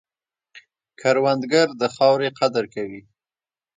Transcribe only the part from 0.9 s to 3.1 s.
کروندګر د خاورې قدر کوي